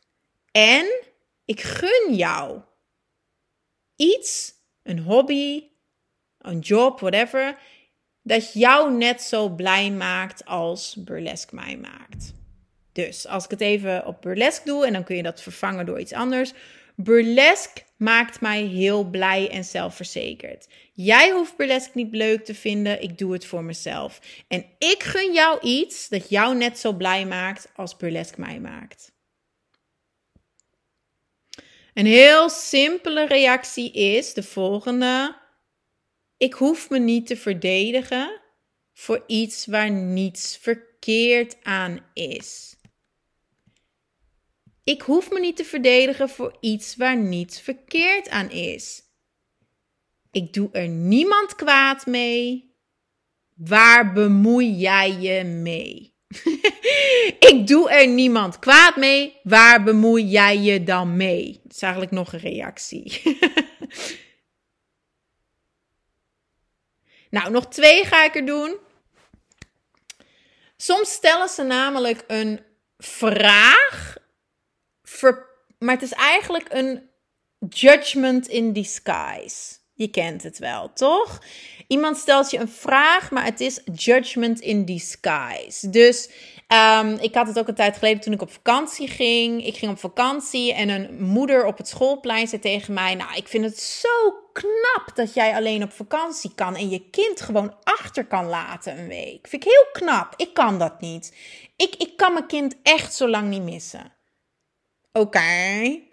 En 0.52 1.04
ik 1.44 1.60
gun 1.60 2.14
jou 2.14 2.60
iets, 3.96 4.52
een 4.82 4.98
hobby, 4.98 5.62
een 6.38 6.58
job, 6.58 7.00
whatever, 7.00 7.58
dat 8.28 8.52
jou 8.52 8.92
net 8.92 9.22
zo 9.22 9.48
blij 9.48 9.90
maakt 9.90 10.44
als 10.44 10.96
burlesque 10.98 11.54
mij 11.54 11.76
maakt. 11.76 12.32
Dus 12.92 13.26
als 13.26 13.44
ik 13.44 13.50
het 13.50 13.60
even 13.60 14.06
op 14.06 14.22
burlesque 14.22 14.64
doe 14.64 14.86
en 14.86 14.92
dan 14.92 15.04
kun 15.04 15.16
je 15.16 15.22
dat 15.22 15.42
vervangen 15.42 15.86
door 15.86 16.00
iets 16.00 16.12
anders. 16.12 16.52
Burlesque 16.94 17.82
maakt 17.96 18.40
mij 18.40 18.62
heel 18.62 19.04
blij 19.04 19.50
en 19.50 19.64
zelfverzekerd. 19.64 20.68
Jij 20.92 21.30
hoeft 21.30 21.56
burlesque 21.56 21.90
niet 21.94 22.14
leuk 22.14 22.44
te 22.44 22.54
vinden, 22.54 23.02
ik 23.02 23.18
doe 23.18 23.32
het 23.32 23.46
voor 23.46 23.64
mezelf. 23.64 24.20
En 24.48 24.64
ik 24.78 25.02
gun 25.02 25.32
jou 25.32 25.60
iets 25.60 26.08
dat 26.08 26.28
jou 26.28 26.56
net 26.56 26.78
zo 26.78 26.92
blij 26.92 27.26
maakt 27.26 27.68
als 27.76 27.96
burlesque 27.96 28.40
mij 28.40 28.60
maakt. 28.60 29.12
Een 31.94 32.06
heel 32.06 32.48
simpele 32.48 33.26
reactie 33.26 33.92
is 33.92 34.34
de 34.34 34.42
volgende. 34.42 35.36
Ik 36.38 36.52
hoef 36.52 36.90
me 36.90 36.98
niet 36.98 37.26
te 37.26 37.36
verdedigen 37.36 38.40
voor 38.92 39.24
iets 39.26 39.66
waar 39.66 39.90
niets 39.90 40.56
verkeerd 40.56 41.56
aan 41.62 42.00
is. 42.12 42.76
Ik 44.84 45.02
hoef 45.02 45.30
me 45.30 45.40
niet 45.40 45.56
te 45.56 45.64
verdedigen 45.64 46.28
voor 46.28 46.56
iets 46.60 46.96
waar 46.96 47.16
niets 47.16 47.60
verkeerd 47.60 48.28
aan 48.28 48.50
is. 48.50 49.02
Ik 50.30 50.52
doe 50.52 50.68
er 50.72 50.88
niemand 50.88 51.54
kwaad 51.54 52.06
mee. 52.06 52.76
Waar 53.54 54.12
bemoei 54.12 54.70
jij 54.70 55.12
je 55.12 55.44
mee? 55.44 56.16
ik 57.50 57.62
doe 57.66 57.90
er 57.90 58.08
niemand 58.08 58.58
kwaad 58.58 58.96
mee. 58.96 59.36
Waar 59.42 59.82
bemoei 59.82 60.24
jij 60.24 60.58
je 60.58 60.82
dan 60.82 61.16
mee? 61.16 61.60
Dat 61.62 61.72
is 61.72 61.82
eigenlijk 61.82 62.12
nog 62.12 62.32
een 62.32 62.40
reactie. 62.40 63.22
nou, 67.30 67.50
nog 67.50 67.68
twee 67.68 68.04
ga 68.04 68.24
ik 68.24 68.34
er 68.34 68.46
doen. 68.46 68.76
Soms 70.76 71.12
stellen 71.12 71.48
ze 71.48 71.62
namelijk 71.62 72.24
een 72.26 72.60
vraag, 72.98 74.16
maar 75.78 75.94
het 75.94 76.02
is 76.02 76.12
eigenlijk 76.12 76.66
een 76.72 77.10
judgment 77.68 78.48
in 78.48 78.72
disguise. 78.72 79.77
Je 79.98 80.08
kent 80.08 80.42
het 80.42 80.58
wel, 80.58 80.92
toch? 80.92 81.42
Iemand 81.86 82.16
stelt 82.16 82.50
je 82.50 82.58
een 82.58 82.68
vraag, 82.68 83.30
maar 83.30 83.44
het 83.44 83.60
is 83.60 83.80
judgment 83.94 84.60
in 84.60 84.84
disguise. 84.84 85.90
Dus 85.90 86.30
um, 87.02 87.16
ik 87.20 87.34
had 87.34 87.46
het 87.46 87.58
ook 87.58 87.68
een 87.68 87.74
tijd 87.74 87.96
geleden 87.96 88.20
toen 88.20 88.32
ik 88.32 88.42
op 88.42 88.52
vakantie 88.52 89.08
ging. 89.08 89.66
Ik 89.66 89.76
ging 89.76 89.92
op 89.92 89.98
vakantie 89.98 90.74
en 90.74 90.88
een 90.88 91.22
moeder 91.24 91.66
op 91.66 91.78
het 91.78 91.88
schoolplein 91.88 92.48
zei 92.48 92.60
tegen 92.60 92.94
mij: 92.94 93.14
Nou, 93.14 93.36
ik 93.36 93.48
vind 93.48 93.64
het 93.64 93.78
zo 93.78 94.34
knap 94.52 95.10
dat 95.14 95.34
jij 95.34 95.54
alleen 95.54 95.82
op 95.82 95.92
vakantie 95.92 96.54
kan 96.54 96.76
en 96.76 96.88
je 96.88 97.10
kind 97.10 97.40
gewoon 97.40 97.74
achter 97.82 98.26
kan 98.26 98.46
laten 98.46 98.98
een 98.98 99.08
week. 99.08 99.48
Vind 99.48 99.64
ik 99.64 99.72
heel 99.72 99.86
knap. 99.92 100.34
Ik 100.36 100.54
kan 100.54 100.78
dat 100.78 101.00
niet. 101.00 101.36
Ik, 101.76 101.94
ik 101.94 102.16
kan 102.16 102.32
mijn 102.32 102.46
kind 102.46 102.76
echt 102.82 103.14
zo 103.14 103.28
lang 103.28 103.48
niet 103.48 103.62
missen. 103.62 104.12
Oké. 105.12 106.07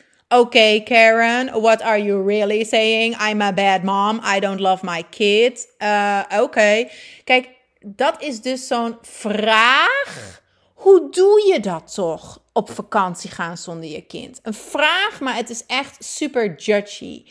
Karen, 0.84 1.62
what 1.62 1.82
are 1.82 1.98
you 1.98 2.24
really 2.27 2.63
saying? 2.63 3.15
I'm 3.20 3.42
a 3.42 3.54
bad 3.54 3.84
mom. 3.84 4.20
I 4.24 4.39
don't 4.39 4.60
love 4.60 4.84
my 4.84 5.04
kid. 5.10 5.68
Uh, 5.80 6.24
Oké. 6.39 6.88
Kijk, 7.24 7.50
dat 7.80 8.22
is 8.22 8.42
dus 8.42 8.68
zo'n 8.68 8.98
vraag. 9.01 10.42
Hoe 10.74 11.10
doe 11.10 11.48
je 11.48 11.60
dat 11.60 11.94
toch? 11.94 12.44
Op 12.54 12.72
vakantie 12.72 13.30
gaan 13.30 13.58
zonder 13.58 13.89
je 13.89 14.01
kind. 14.01 14.39
Een 14.44 14.54
vraag, 14.54 15.20
maar 15.20 15.36
het 15.36 15.50
is 15.50 15.65
echt 15.65 16.04
super 16.04 16.56
judgy. 16.56 17.25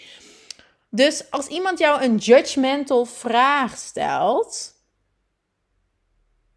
Dus 0.90 1.30
als 1.30 1.46
iemand 1.46 1.78
jou 1.78 2.02
een 2.02 2.16
judgmental 2.16 3.04
vraag 3.04 3.76
stelt, 3.76 4.74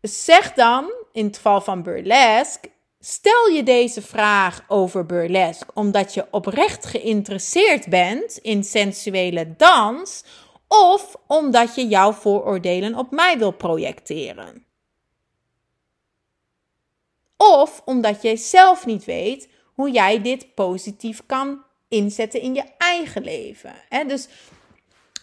zeg 0.01 0.53
dan, 0.53 0.91
in 1.11 1.25
het 1.25 1.35
geval 1.35 1.61
van 1.61 1.83
burlesque, 1.83 2.69
Stel 2.99 3.47
je 3.47 3.63
deze 3.63 4.01
vraag 4.01 4.63
over 4.67 5.05
burlesque 5.05 5.71
omdat 5.73 6.13
je 6.13 6.27
oprecht 6.31 6.85
geïnteresseerd 6.85 7.89
bent 7.89 8.37
in 8.37 8.63
sensuele 8.63 9.55
dans 9.57 10.23
of 10.67 11.15
omdat 11.27 11.75
je 11.75 11.87
jouw 11.87 12.11
vooroordelen 12.11 12.95
op 12.95 13.11
mij 13.11 13.37
wil 13.37 13.51
projecteren. 13.51 14.65
Of 17.37 17.81
omdat 17.85 18.21
jij 18.21 18.35
zelf 18.35 18.85
niet 18.85 19.05
weet 19.05 19.49
hoe 19.73 19.91
jij 19.91 20.21
dit 20.21 20.53
positief 20.53 21.25
kan 21.25 21.63
inzetten 21.87 22.41
in 22.41 22.55
je 22.55 22.63
eigen 22.77 23.23
leven. 23.23 23.73
Dus 24.07 24.27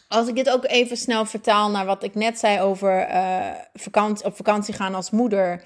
als 0.08 0.28
ik 0.28 0.34
dit 0.34 0.50
ook 0.50 0.64
even 0.64 0.96
snel 0.96 1.24
vertaal 1.24 1.70
naar 1.70 1.86
wat 1.86 2.02
ik 2.02 2.14
net 2.14 2.38
zei 2.38 2.60
over 2.60 3.08
uh, 3.10 3.50
vakantie, 3.74 4.26
op 4.26 4.36
vakantie 4.36 4.74
gaan 4.74 4.94
als 4.94 5.10
moeder 5.10 5.62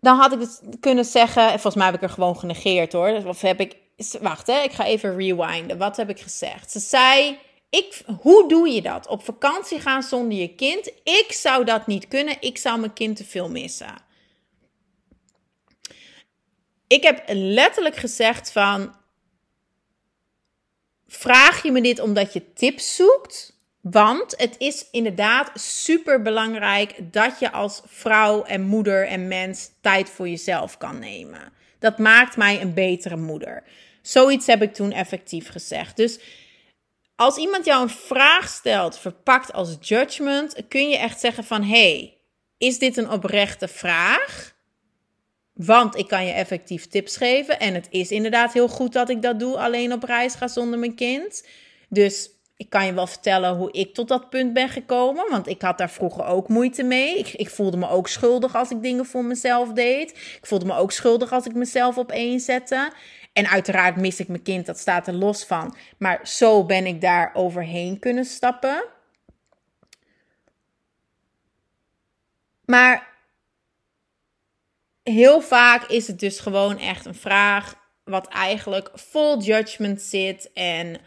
dan 0.00 0.16
had 0.16 0.32
ik 0.32 0.40
het 0.40 0.62
kunnen 0.80 1.04
zeggen. 1.04 1.42
En 1.42 1.50
volgens 1.50 1.74
mij 1.74 1.86
heb 1.86 1.94
ik 1.94 2.02
er 2.02 2.10
gewoon 2.10 2.38
genegeerd 2.38 2.92
hoor. 2.92 3.24
Of 3.26 3.40
heb 3.40 3.60
ik. 3.60 3.76
Wacht, 4.20 4.46
hè, 4.46 4.60
ik 4.60 4.72
ga 4.72 4.84
even 4.84 5.16
rewinden. 5.16 5.78
Wat 5.78 5.96
heb 5.96 6.08
ik 6.10 6.20
gezegd? 6.20 6.70
Ze 6.70 6.78
zei. 6.78 7.38
Ik, 7.70 8.02
hoe 8.20 8.48
doe 8.48 8.68
je 8.68 8.82
dat? 8.82 9.06
Op 9.06 9.24
vakantie 9.24 9.80
gaan 9.80 10.02
zonder 10.02 10.38
je 10.38 10.54
kind? 10.54 10.86
Ik 11.02 11.26
zou 11.28 11.64
dat 11.64 11.86
niet 11.86 12.08
kunnen. 12.08 12.36
Ik 12.40 12.58
zou 12.58 12.80
mijn 12.80 12.92
kind 12.92 13.16
te 13.16 13.24
veel 13.24 13.50
missen. 13.50 13.94
Ik 16.86 17.02
heb 17.02 17.22
letterlijk 17.26 17.96
gezegd 17.96 18.52
van. 18.52 18.96
Vraag 21.06 21.62
je 21.62 21.72
me 21.72 21.80
dit 21.80 22.00
omdat 22.00 22.32
je 22.32 22.52
tips 22.52 22.96
zoekt? 22.96 23.57
Want 23.80 24.34
het 24.36 24.54
is 24.58 24.86
inderdaad 24.90 25.50
super 25.60 26.22
belangrijk 26.22 26.94
dat 27.12 27.38
je 27.38 27.52
als 27.52 27.82
vrouw 27.86 28.42
en 28.44 28.62
moeder 28.62 29.06
en 29.06 29.28
mens 29.28 29.70
tijd 29.80 30.10
voor 30.10 30.28
jezelf 30.28 30.78
kan 30.78 30.98
nemen. 30.98 31.52
Dat 31.78 31.98
maakt 31.98 32.36
mij 32.36 32.60
een 32.60 32.74
betere 32.74 33.16
moeder. 33.16 33.62
Zoiets 34.02 34.46
heb 34.46 34.62
ik 34.62 34.74
toen 34.74 34.92
effectief 34.92 35.48
gezegd. 35.48 35.96
Dus 35.96 36.18
als 37.16 37.36
iemand 37.36 37.64
jou 37.64 37.82
een 37.82 37.88
vraag 37.88 38.48
stelt, 38.48 38.98
verpakt 38.98 39.52
als 39.52 39.76
judgment, 39.80 40.68
kun 40.68 40.88
je 40.88 40.96
echt 40.96 41.20
zeggen 41.20 41.44
van 41.44 41.62
hey, 41.62 42.18
is 42.58 42.78
dit 42.78 42.96
een 42.96 43.10
oprechte 43.10 43.68
vraag? 43.68 44.56
Want 45.54 45.96
ik 45.96 46.08
kan 46.08 46.26
je 46.26 46.32
effectief 46.32 46.86
tips 46.86 47.16
geven. 47.16 47.60
En 47.60 47.74
het 47.74 47.86
is 47.90 48.10
inderdaad 48.10 48.52
heel 48.52 48.68
goed 48.68 48.92
dat 48.92 49.08
ik 49.08 49.22
dat 49.22 49.38
doe, 49.38 49.56
alleen 49.56 49.92
op 49.92 50.02
reis 50.02 50.34
ga 50.34 50.48
zonder 50.48 50.78
mijn 50.78 50.94
kind. 50.94 51.46
Dus 51.88 52.30
ik 52.58 52.70
kan 52.70 52.86
je 52.86 52.94
wel 52.94 53.06
vertellen 53.06 53.56
hoe 53.56 53.72
ik 53.72 53.94
tot 53.94 54.08
dat 54.08 54.30
punt 54.30 54.52
ben 54.52 54.68
gekomen. 54.68 55.30
Want 55.30 55.46
ik 55.46 55.62
had 55.62 55.78
daar 55.78 55.90
vroeger 55.90 56.24
ook 56.24 56.48
moeite 56.48 56.82
mee. 56.82 57.18
Ik, 57.18 57.28
ik, 57.28 57.50
voelde 57.50 57.76
me 57.76 57.88
ook 57.88 58.08
schuldig 58.08 58.54
als 58.54 58.70
ik 58.70 58.82
dingen 58.82 59.06
voor 59.06 59.24
mezelf 59.24 59.72
deed. 59.72 60.10
Ik 60.10 60.46
voelde 60.46 60.64
me 60.64 60.74
ook 60.74 60.92
schuldig 60.92 61.32
als 61.32 61.46
ik 61.46 61.54
mezelf 61.54 61.98
op. 61.98 62.10
En 62.10 63.48
uiteraard 63.48 63.96
mis 63.96 64.20
ik 64.20 64.28
mijn 64.28 64.42
kind, 64.42 64.66
dat 64.66 64.78
staat 64.78 65.06
er 65.06 65.14
los 65.14 65.44
van. 65.44 65.76
Maar 65.98 66.20
zo 66.22 66.64
ben 66.64 66.86
ik 66.86 67.00
daar 67.00 67.30
overheen 67.34 67.98
kunnen 67.98 68.24
stappen. 68.24 68.84
Maar 72.64 73.08
heel 75.02 75.40
vaak 75.40 75.84
is 75.84 76.06
het 76.06 76.18
dus 76.18 76.40
gewoon 76.40 76.78
echt 76.78 77.06
een 77.06 77.14
vraag 77.14 77.74
wat 78.04 78.28
eigenlijk 78.28 78.90
vol 78.94 79.42
judgment 79.42 80.02
zit 80.02 80.50
en 80.52 81.00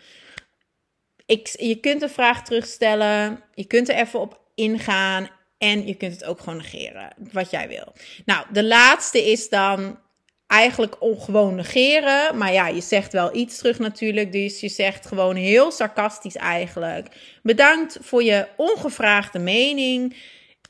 je 1.51 1.77
kunt 1.81 2.01
een 2.01 2.09
vraag 2.09 2.43
terugstellen. 2.43 3.43
Je 3.53 3.65
kunt 3.65 3.89
er 3.89 3.95
even 3.95 4.19
op 4.19 4.39
ingaan. 4.55 5.29
En 5.57 5.87
je 5.87 5.95
kunt 5.95 6.13
het 6.13 6.23
ook 6.23 6.39
gewoon 6.39 6.57
negeren, 6.57 7.13
wat 7.31 7.51
jij 7.51 7.67
wil. 7.67 7.93
Nou, 8.25 8.45
de 8.51 8.63
laatste 8.63 9.31
is 9.31 9.49
dan 9.49 9.99
eigenlijk 10.47 10.95
gewoon 10.99 11.55
negeren. 11.55 12.37
Maar 12.37 12.53
ja, 12.53 12.67
je 12.67 12.81
zegt 12.81 13.13
wel 13.13 13.35
iets 13.35 13.57
terug 13.57 13.79
natuurlijk. 13.79 14.31
Dus 14.31 14.59
je 14.59 14.69
zegt 14.69 15.07
gewoon 15.07 15.35
heel 15.35 15.71
sarcastisch 15.71 16.35
eigenlijk. 16.35 17.07
Bedankt 17.43 17.97
voor 18.01 18.23
je 18.23 18.47
ongevraagde 18.57 19.39
mening. 19.39 20.15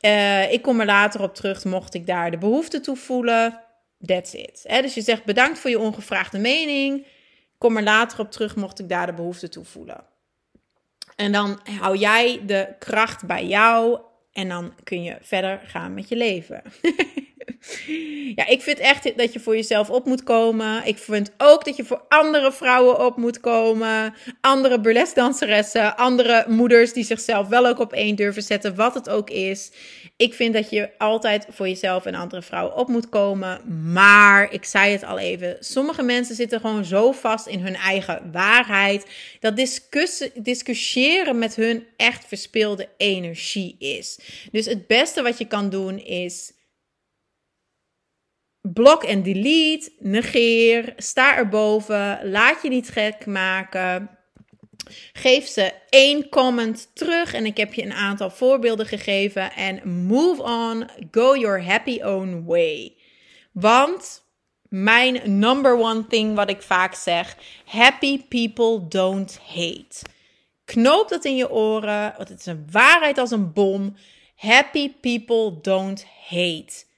Uh, 0.02 0.52
ik 0.52 0.62
kom 0.62 0.80
er 0.80 0.86
later 0.86 1.22
op 1.22 1.36
terug, 1.36 1.66
mocht 1.66 1.94
ik 1.94 2.06
daar 2.06 2.32
de 2.32 2.38
behoefte 2.38 2.80
toe 2.80 2.96
voelen. 2.96 3.60
That's 4.06 4.34
it. 4.34 4.66
dus 4.82 4.94
je 4.94 5.02
zegt 5.02 5.24
bedankt 5.24 5.60
voor 5.60 5.70
je 5.70 5.80
ongevraagde 5.80 6.40
mening. 6.40 7.06
Kom 7.58 7.78
er 7.78 7.84
later 7.84 8.20
op 8.20 8.32
terug, 8.32 8.56
mocht 8.56 8.80
ik 8.80 8.90
daar 8.90 9.06
de 9.06 9.14
behoefte 9.14 9.50
toe 9.50 9.66
voelen. 9.66 10.11
En 11.22 11.32
dan 11.32 11.60
hou 11.80 11.98
jij 11.98 12.42
de 12.46 12.68
kracht 12.80 13.26
bij 13.26 13.46
jou 13.48 14.00
en 14.34 14.50
dan 14.50 14.74
kun 14.84 15.04
je 15.04 15.18
verder 15.22 15.62
gaan 15.66 15.94
met 15.94 16.10
je 16.10 16.16
leven. 16.16 16.62
ja, 18.36 18.48
ik 18.48 18.62
vind 18.62 18.80
echt 18.80 19.18
dat 19.18 19.34
je 19.34 19.40
voor 19.40 19.56
jezelf 19.56 19.90
op 19.90 20.06
moet 20.06 20.24
komen. 20.24 20.86
Ik 20.86 20.98
vind 20.98 21.32
ook 21.38 21.66
dat 21.66 21.76
je 21.76 21.86
voor 21.86 22.02
andere 22.08 22.52
vrouwen 22.52 23.06
op 23.06 23.18
moet 23.18 23.40
komen. 23.40 24.14
Andere 24.42 24.80
burlesdanseressen, 24.80 25.98
andere 25.98 26.46
moeders 26.48 26.94
die 26.94 27.04
zichzelf 27.04 27.48
wel 27.48 27.68
ook 27.68 27.80
op 27.80 27.94
één 27.94 28.16
durven 28.16 28.44
zetten, 28.44 28.76
wat 28.76 28.94
het 28.94 29.10
ook 29.10 29.30
is. 29.30 29.72
Ik 30.18 30.34
vind 30.34 30.54
dat 30.54 30.70
je 30.70 30.90
altijd 30.98 31.48
voor 31.50 31.68
jezelf 31.68 32.06
en 32.06 32.16
andere 32.16 32.42
vrouwen 32.42 32.76
op 32.76 32.88
moet 32.88 33.10
komen. 33.10 33.62
Maar, 33.92 34.54
ik 34.54 34.66
zei 34.66 34.92
het 34.92 35.04
al 35.04 35.20
even, 35.20 35.58
sommige 35.60 36.04
mensen 36.04 36.36
zitten 36.36 36.60
gewoon 36.60 36.86
zo 36.86 37.12
vast 37.12 37.48
in 37.48 37.60
hun 37.60 37.76
eigen 37.76 38.30
waarheid. 38.32 39.06
Dat 39.40 39.56
discussiëren 40.36 41.40
met 41.40 41.56
hun 41.56 41.86
echt 41.98 42.26
verspilde 42.28 42.90
energie 42.98 43.76
is. 43.80 44.20
Dus 44.52 44.66
het 44.66 44.88
beste 44.88 45.22
wat 45.22 45.38
je 45.38 45.48
kan 45.48 45.70
doen 45.70 46.00
is 46.00 46.52
blok 48.62 49.04
en 49.04 49.24
delete, 49.24 49.92
negeer, 50.00 50.94
sta 50.98 51.38
erboven, 51.38 52.30
laat 52.30 52.62
je 52.62 52.70
niet 52.70 52.90
gek 52.90 53.26
maken. 53.26 54.10
Geef 55.14 55.48
ze 55.48 55.74
één 55.90 56.30
comment 56.30 56.92
terug 56.94 57.34
en 57.34 57.46
ik 57.46 57.58
heb 57.58 57.74
je 57.74 57.84
een 57.84 57.94
aantal 57.94 58.30
voorbeelden 58.30 58.86
gegeven. 58.86 59.52
En 59.54 59.90
move 60.06 60.44
on, 60.44 60.90
go 61.12 61.38
your 61.38 61.66
happy 61.66 62.02
own 62.04 62.44
way. 62.46 62.96
Want 63.52 64.24
mijn 64.70 65.40
number 65.40 65.78
one 65.78 66.08
thing 66.08 66.36
wat 66.36 66.50
ik 66.50 66.62
vaak 66.62 66.96
zeg: 66.96 67.38
happy 67.66 68.24
people 68.24 68.88
don't 68.88 69.40
hate. 69.48 70.10
Knoop 70.66 71.10
dat 71.10 71.26
in 71.26 71.36
je 71.36 71.52
oren, 71.52 72.14
want 72.18 72.30
het 72.30 72.40
is 72.40 72.46
een 72.46 72.68
waarheid 72.72 73.18
als 73.18 73.32
een 73.32 73.54
bom. 73.54 73.96
Happy 74.36 74.94
people 75.02 75.60
don't 75.62 76.06
hate 76.28 76.90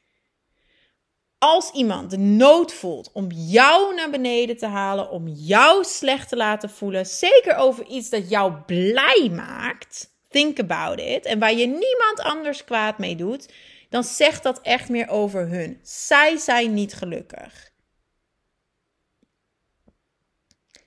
als 1.43 1.71
iemand 1.71 2.09
de 2.09 2.17
nood 2.17 2.73
voelt 2.73 3.11
om 3.13 3.31
jou 3.31 3.95
naar 3.95 4.09
beneden 4.09 4.57
te 4.57 4.65
halen, 4.65 5.09
om 5.09 5.27
jou 5.27 5.83
slecht 5.83 6.29
te 6.29 6.35
laten 6.35 6.69
voelen, 6.69 7.05
zeker 7.05 7.55
over 7.55 7.85
iets 7.85 8.09
dat 8.09 8.29
jou 8.29 8.53
blij 8.65 9.29
maakt, 9.31 10.13
think 10.29 10.59
about 10.59 10.99
it, 10.99 11.25
en 11.25 11.39
waar 11.39 11.53
je 11.53 11.65
niemand 11.65 12.19
anders 12.19 12.63
kwaad 12.63 12.97
mee 12.97 13.15
doet, 13.15 13.53
dan 13.89 14.03
zegt 14.03 14.43
dat 14.43 14.61
echt 14.61 14.89
meer 14.89 15.09
over 15.09 15.47
hun. 15.47 15.79
Zij 15.81 16.37
zijn 16.37 16.73
niet 16.73 16.93
gelukkig. 16.93 17.71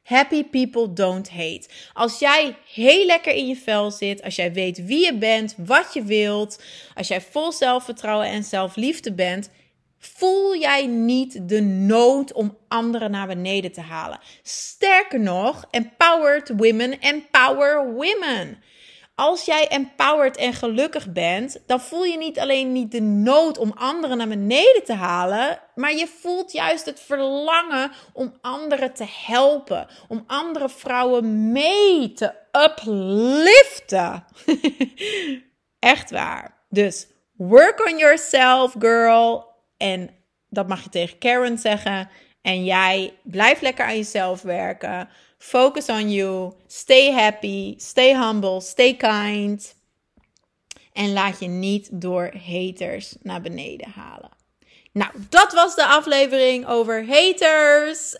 Happy 0.02 0.44
people 0.44 0.92
don't 0.92 1.30
hate. 1.30 1.68
Als 1.92 2.18
jij 2.18 2.56
heel 2.74 3.06
lekker 3.06 3.32
in 3.32 3.46
je 3.46 3.56
vel 3.56 3.90
zit, 3.90 4.22
als 4.22 4.36
jij 4.36 4.52
weet 4.52 4.84
wie 4.84 5.04
je 5.04 5.18
bent, 5.18 5.54
wat 5.56 5.90
je 5.94 6.02
wilt, 6.02 6.62
als 6.94 7.08
jij 7.08 7.20
vol 7.20 7.52
zelfvertrouwen 7.52 8.26
en 8.26 8.44
zelfliefde 8.44 9.12
bent, 9.12 9.50
voel 10.14 10.56
jij 10.56 10.86
niet 10.86 11.48
de 11.48 11.60
nood 11.60 12.32
om 12.32 12.58
anderen 12.68 13.10
naar 13.10 13.26
beneden 13.26 13.72
te 13.72 13.80
halen. 13.80 14.20
Sterker 14.42 15.20
nog, 15.20 15.64
empowered 15.70 16.52
women 16.56 17.00
empower 17.00 17.92
women. 17.92 18.58
Als 19.14 19.44
jij 19.44 19.68
empowered 19.68 20.36
en 20.36 20.52
gelukkig 20.52 21.12
bent, 21.12 21.58
dan 21.66 21.80
voel 21.80 22.04
je 22.04 22.16
niet 22.16 22.38
alleen 22.38 22.72
niet 22.72 22.90
de 22.90 23.00
nood 23.00 23.58
om 23.58 23.72
anderen 23.74 24.16
naar 24.16 24.28
beneden 24.28 24.84
te 24.84 24.92
halen, 24.92 25.60
maar 25.74 25.94
je 25.94 26.06
voelt 26.06 26.52
juist 26.52 26.84
het 26.84 27.00
verlangen 27.00 27.92
om 28.12 28.34
anderen 28.40 28.92
te 28.92 29.06
helpen, 29.24 29.86
om 30.08 30.24
andere 30.26 30.68
vrouwen 30.68 31.52
mee 31.52 32.12
te 32.12 32.32
upliften. 32.52 34.24
Echt 35.78 36.10
waar. 36.10 36.64
Dus 36.68 37.06
work 37.36 37.86
on 37.90 37.98
yourself, 37.98 38.74
girl. 38.78 39.55
En 39.76 40.10
dat 40.48 40.68
mag 40.68 40.82
je 40.82 40.88
tegen 40.88 41.18
Karen 41.18 41.58
zeggen. 41.58 42.08
En 42.42 42.64
jij 42.64 43.18
blijf 43.22 43.60
lekker 43.60 43.84
aan 43.84 43.96
jezelf 43.96 44.42
werken. 44.42 45.08
Focus 45.38 45.88
on 45.88 46.12
you. 46.12 46.52
Stay 46.66 47.12
happy. 47.12 47.74
Stay 47.78 48.16
humble. 48.16 48.60
Stay 48.60 48.96
kind. 48.96 49.74
En 50.92 51.12
laat 51.12 51.40
je 51.40 51.48
niet 51.48 52.00
door 52.00 52.32
haters 52.46 53.16
naar 53.22 53.40
beneden 53.40 53.88
halen. 53.90 54.35
Nou, 54.96 55.10
dat 55.28 55.52
was 55.52 55.74
de 55.74 55.86
aflevering 55.86 56.66
over 56.66 57.06
haters. 57.06 58.16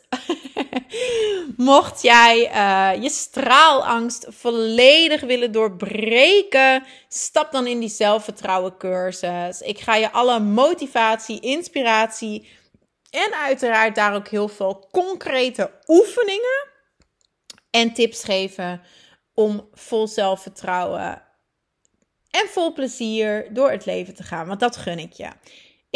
Mocht 1.57 2.03
jij 2.03 2.51
uh, 2.55 3.03
je 3.03 3.09
straalangst 3.11 4.27
volledig 4.29 5.21
willen 5.21 5.53
doorbreken, 5.53 6.85
stap 7.09 7.53
dan 7.53 7.67
in 7.67 7.79
die 7.79 7.89
zelfvertrouwen 7.89 8.77
cursus. 8.77 9.61
Ik 9.61 9.79
ga 9.79 9.95
je 9.95 10.13
alle 10.13 10.41
motivatie, 10.41 11.41
inspiratie 11.41 12.49
en 13.11 13.35
uiteraard 13.35 13.95
daar 13.95 14.15
ook 14.15 14.29
heel 14.29 14.49
veel 14.49 14.89
concrete 14.91 15.71
oefeningen 15.87 16.69
en 17.71 17.93
tips 17.93 18.25
geven 18.25 18.83
om 19.35 19.69
vol 19.73 20.07
zelfvertrouwen 20.07 21.23
en 22.31 22.49
vol 22.49 22.73
plezier 22.73 23.55
door 23.55 23.71
het 23.71 23.87
leven 23.87 24.15
te 24.15 24.23
gaan. 24.23 24.47
Want 24.47 24.61
dat 24.61 24.77
gun 24.77 24.99
ik 24.99 25.13
je. 25.13 25.29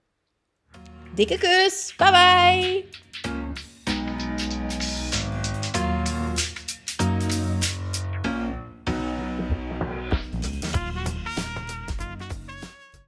Dikke 1.14 1.38
kus, 1.38 1.94
bye 1.96 2.10
bye! 2.10 2.84